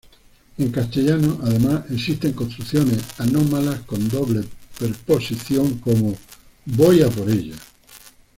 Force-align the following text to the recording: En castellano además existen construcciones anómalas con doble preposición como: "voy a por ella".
En 0.57 0.71
castellano 0.71 1.37
además 1.43 1.83
existen 1.91 2.33
construcciones 2.33 3.03
anómalas 3.19 3.81
con 3.81 4.09
doble 4.09 4.43
preposición 4.79 5.77
como: 5.77 6.17
"voy 6.65 7.03
a 7.03 7.09
por 7.11 7.29
ella". 7.29 7.55